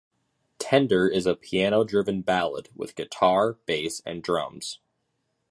[0.57, 4.79] "Tender" is a piano-driven ballad, with guitar, bass and drums.